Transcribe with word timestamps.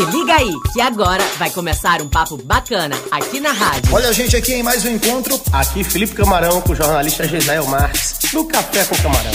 Se 0.00 0.06
liga 0.06 0.34
aí, 0.34 0.50
que 0.72 0.80
agora 0.80 1.22
vai 1.36 1.50
começar 1.50 2.00
um 2.00 2.08
papo 2.08 2.38
bacana 2.42 2.96
aqui 3.10 3.38
na 3.38 3.52
rádio. 3.52 3.92
Olha 3.92 4.08
a 4.08 4.12
gente 4.12 4.34
aqui 4.34 4.54
em 4.54 4.62
mais 4.62 4.82
um 4.86 4.88
encontro. 4.88 5.38
Aqui 5.52 5.84
Felipe 5.84 6.14
Camarão 6.14 6.62
com 6.62 6.72
o 6.72 6.74
jornalista 6.74 7.28
Gisele 7.28 7.66
Marques 7.66 8.14
no 8.32 8.46
Café 8.46 8.82
com 8.86 8.96
Camarão. 8.96 9.30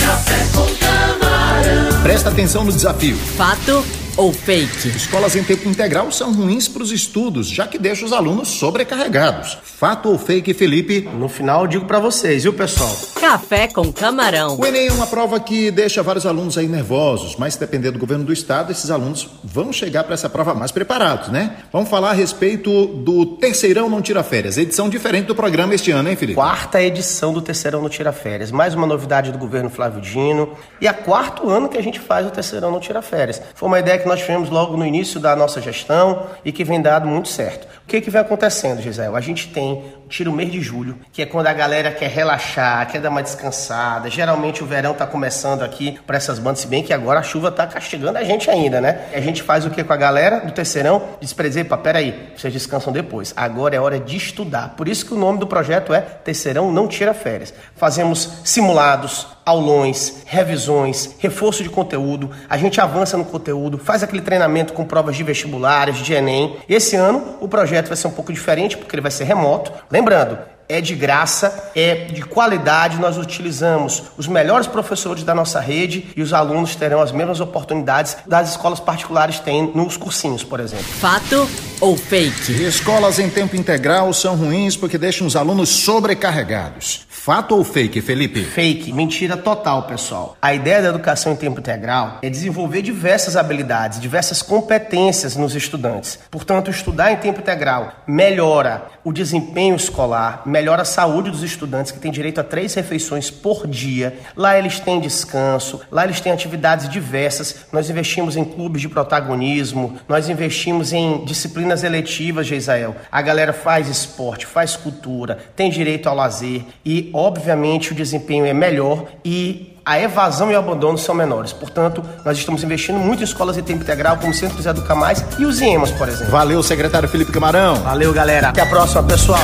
Café 0.00 0.38
com 0.54 0.74
Camarão. 0.76 2.02
Presta 2.02 2.30
atenção 2.30 2.64
no 2.64 2.72
desafio. 2.72 3.14
Fato 3.36 3.84
ou 4.16 4.32
fake? 4.32 4.88
Escolas 4.88 5.36
em 5.36 5.44
tempo 5.44 5.68
integral 5.68 6.10
são 6.10 6.32
ruins 6.32 6.66
para 6.66 6.82
os 6.82 6.90
estudos, 6.90 7.46
já 7.46 7.66
que 7.66 7.78
deixam 7.78 8.06
os 8.06 8.14
alunos 8.14 8.48
sobrecarregados. 8.48 9.58
Fato 9.62 10.08
ou 10.08 10.18
fake, 10.18 10.54
Felipe? 10.54 11.02
No 11.02 11.28
final 11.28 11.62
eu 11.62 11.66
digo 11.66 11.84
para 11.84 11.98
vocês, 11.98 12.44
viu, 12.44 12.54
pessoal? 12.54 12.96
Café 13.20 13.68
com 13.68 13.92
camarão. 13.92 14.58
O 14.58 14.64
Enem 14.64 14.86
é 14.86 14.92
uma 14.92 15.06
prova 15.06 15.38
que 15.38 15.70
deixa 15.70 16.02
vários 16.02 16.24
alunos 16.24 16.56
aí 16.56 16.66
nervosos, 16.66 17.36
mas 17.36 17.54
dependendo 17.54 17.92
do 17.92 17.98
governo 17.98 18.24
do 18.24 18.32
estado, 18.32 18.72
esses 18.72 18.90
alunos 18.90 19.28
vão 19.44 19.70
chegar 19.74 20.04
para 20.04 20.14
essa 20.14 20.30
prova 20.30 20.54
mais 20.54 20.72
preparados, 20.72 21.28
né? 21.28 21.58
Vamos 21.70 21.90
falar 21.90 22.10
a 22.10 22.14
respeito 22.14 22.86
do 22.86 23.26
Terceirão 23.36 23.90
Não 23.90 24.00
Tira 24.00 24.22
Férias, 24.22 24.56
edição 24.56 24.88
diferente 24.88 25.26
do 25.26 25.34
programa 25.34 25.74
este 25.74 25.90
ano, 25.90 26.08
hein, 26.08 26.16
Felipe? 26.16 26.36
Quarta 26.36 26.80
edição 26.82 27.30
do 27.30 27.42
Terceirão 27.42 27.82
Não 27.82 27.90
Tira 27.90 28.10
Férias, 28.10 28.50
mais 28.50 28.72
uma 28.72 28.86
novidade 28.86 29.30
do 29.30 29.36
governo 29.36 29.68
Flávio 29.68 30.00
Dino 30.00 30.56
e 30.80 30.88
é 30.88 30.92
quarto 30.94 31.50
ano 31.50 31.68
que 31.68 31.76
a 31.76 31.82
gente 31.82 32.00
faz 32.00 32.26
o 32.26 32.30
Terceirão 32.30 32.70
Não 32.70 32.80
Tira 32.80 33.02
Férias. 33.02 33.42
Foi 33.54 33.68
uma 33.68 33.78
ideia 33.78 33.98
que 33.98 34.08
nós 34.08 34.20
tivemos 34.20 34.48
logo 34.48 34.78
no 34.78 34.86
início 34.86 35.20
da 35.20 35.36
nossa 35.36 35.60
gestão 35.60 36.26
e 36.42 36.50
que 36.52 36.64
vem 36.64 36.80
dado 36.80 37.06
muito 37.06 37.28
certo. 37.28 37.68
O 37.84 37.86
que, 37.86 38.00
que 38.00 38.10
vem 38.10 38.22
acontecendo, 38.22 38.80
Gisele? 38.80 39.14
A 39.14 39.20
gente 39.20 39.48
tem 39.48 39.99
tira 40.10 40.28
o 40.28 40.32
mês 40.32 40.50
de 40.50 40.60
julho, 40.60 40.98
que 41.12 41.22
é 41.22 41.26
quando 41.26 41.46
a 41.46 41.52
galera 41.52 41.92
quer 41.92 42.10
relaxar, 42.10 42.86
quer 42.90 43.00
dar 43.00 43.08
uma 43.08 43.22
descansada. 43.22 44.10
Geralmente 44.10 44.62
o 44.62 44.66
verão 44.66 44.92
tá 44.92 45.06
começando 45.06 45.62
aqui 45.62 45.98
para 46.06 46.16
essas 46.16 46.38
bandas, 46.38 46.60
se 46.60 46.66
bem 46.66 46.82
que 46.82 46.92
agora 46.92 47.20
a 47.20 47.22
chuva 47.22 47.50
tá 47.50 47.66
castigando 47.66 48.18
a 48.18 48.24
gente 48.24 48.50
ainda, 48.50 48.80
né? 48.80 49.06
E 49.12 49.16
a 49.16 49.20
gente 49.20 49.42
faz 49.42 49.64
o 49.64 49.70
que 49.70 49.84
com 49.84 49.92
a 49.92 49.96
galera 49.96 50.40
do 50.40 50.52
terceirão? 50.52 51.00
Pra 51.34 51.48
dizer, 51.48 51.64
peraí, 51.64 52.32
vocês 52.36 52.52
descansam 52.52 52.92
depois. 52.92 53.32
Agora 53.36 53.74
é 53.74 53.80
hora 53.80 53.98
de 53.98 54.16
estudar. 54.16 54.74
Por 54.76 54.88
isso 54.88 55.06
que 55.06 55.14
o 55.14 55.16
nome 55.16 55.38
do 55.38 55.46
projeto 55.46 55.94
é 55.94 56.00
Terceirão 56.00 56.72
Não 56.72 56.88
Tira 56.88 57.14
Férias. 57.14 57.54
Fazemos 57.76 58.28
simulados, 58.44 59.28
aulões, 59.44 60.22
revisões, 60.26 61.16
reforço 61.18 61.62
de 61.62 61.68
conteúdo, 61.68 62.30
a 62.48 62.56
gente 62.56 62.80
avança 62.80 63.16
no 63.16 63.24
conteúdo, 63.24 63.78
faz 63.78 64.02
aquele 64.02 64.22
treinamento 64.22 64.72
com 64.72 64.84
provas 64.84 65.16
de 65.16 65.22
vestibulares, 65.22 65.98
de 65.98 66.12
Enem. 66.12 66.56
Esse 66.68 66.96
ano 66.96 67.36
o 67.40 67.48
projeto 67.48 67.88
vai 67.88 67.96
ser 67.96 68.06
um 68.08 68.12
pouco 68.12 68.32
diferente 68.32 68.76
porque 68.76 68.94
ele 68.94 69.02
vai 69.02 69.10
ser 69.10 69.24
remoto. 69.24 69.72
Lembrando, 69.90 70.38
é 70.70 70.80
de 70.80 70.94
graça, 70.94 71.70
é 71.74 72.04
de 72.04 72.22
qualidade. 72.22 72.98
Nós 72.98 73.18
utilizamos 73.18 74.04
os 74.16 74.28
melhores 74.28 74.68
professores 74.68 75.24
da 75.24 75.34
nossa 75.34 75.58
rede 75.58 76.08
e 76.16 76.22
os 76.22 76.32
alunos 76.32 76.76
terão 76.76 77.02
as 77.02 77.10
mesmas 77.10 77.40
oportunidades 77.40 78.16
das 78.24 78.50
escolas 78.50 78.78
particulares 78.78 79.40
têm 79.40 79.72
nos 79.74 79.96
cursinhos, 79.96 80.44
por 80.44 80.60
exemplo. 80.60 80.84
Fato 80.84 81.48
ou 81.80 81.96
fake? 81.96 82.62
Escolas 82.62 83.18
em 83.18 83.28
tempo 83.28 83.56
integral 83.56 84.12
são 84.12 84.36
ruins 84.36 84.76
porque 84.76 84.96
deixam 84.96 85.26
os 85.26 85.34
alunos 85.34 85.68
sobrecarregados. 85.68 87.04
Fato 87.30 87.56
ou 87.56 87.62
fake, 87.62 88.00
Felipe? 88.00 88.42
Fake, 88.42 88.92
mentira 88.92 89.36
total, 89.36 89.84
pessoal. 89.84 90.36
A 90.42 90.52
ideia 90.52 90.82
da 90.82 90.88
educação 90.88 91.30
em 91.30 91.36
tempo 91.36 91.60
integral 91.60 92.18
é 92.22 92.28
desenvolver 92.28 92.82
diversas 92.82 93.36
habilidades, 93.36 94.00
diversas 94.00 94.42
competências 94.42 95.36
nos 95.36 95.54
estudantes. 95.54 96.18
Portanto, 96.28 96.72
estudar 96.72 97.12
em 97.12 97.16
tempo 97.18 97.38
integral 97.38 97.92
melhora 98.04 98.82
o 99.04 99.12
desempenho 99.12 99.76
escolar, 99.76 100.42
melhora 100.44 100.82
a 100.82 100.84
saúde 100.84 101.30
dos 101.30 101.44
estudantes 101.44 101.92
que 101.92 102.00
têm 102.00 102.10
direito 102.10 102.40
a 102.40 102.44
três 102.44 102.74
refeições 102.74 103.30
por 103.30 103.64
dia. 103.64 104.18
Lá 104.34 104.58
eles 104.58 104.80
têm 104.80 104.98
descanso, 104.98 105.80
lá 105.88 106.02
eles 106.02 106.20
têm 106.20 106.32
atividades 106.32 106.88
diversas. 106.88 107.66
Nós 107.72 107.88
investimos 107.88 108.36
em 108.36 108.44
clubes 108.44 108.82
de 108.82 108.88
protagonismo, 108.88 109.96
nós 110.08 110.28
investimos 110.28 110.92
em 110.92 111.24
disciplinas 111.24 111.84
eletivas, 111.84 112.48
Geisael. 112.48 112.96
A 113.08 113.22
galera 113.22 113.52
faz 113.52 113.86
esporte, 113.86 114.46
faz 114.46 114.74
cultura, 114.74 115.38
tem 115.54 115.70
direito 115.70 116.08
ao 116.08 116.16
lazer 116.16 116.64
e 116.84 117.08
obviamente 117.20 117.92
o 117.92 117.94
desempenho 117.94 118.46
é 118.46 118.52
melhor 118.52 119.04
e 119.24 119.76
a 119.84 120.00
evasão 120.00 120.50
e 120.50 120.54
o 120.54 120.58
abandono 120.58 120.96
são 120.96 121.14
menores. 121.14 121.52
Portanto, 121.52 122.02
nós 122.24 122.38
estamos 122.38 122.62
investindo 122.62 122.98
muito 122.98 123.20
em 123.20 123.24
escolas 123.24 123.58
em 123.58 123.62
tempo 123.62 123.82
integral, 123.82 124.16
como 124.16 124.32
Centro 124.32 124.56
José 124.56 124.72
do 124.72 124.82
Camais 124.82 125.24
e 125.38 125.44
os 125.44 125.60
IEMAS, 125.60 125.90
por 125.90 126.08
exemplo. 126.08 126.30
Valeu, 126.30 126.62
secretário 126.62 127.08
Felipe 127.08 127.32
Camarão. 127.32 127.76
Valeu, 127.76 128.12
galera. 128.12 128.48
Até 128.48 128.62
a 128.62 128.66
próxima, 128.66 129.02
pessoal. 129.02 129.40